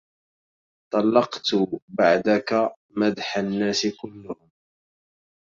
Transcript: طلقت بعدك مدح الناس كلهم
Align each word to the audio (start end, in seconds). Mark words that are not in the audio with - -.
طلقت 0.93 1.47
بعدك 1.89 2.73
مدح 2.89 3.37
الناس 3.37 3.87
كلهم 4.01 4.49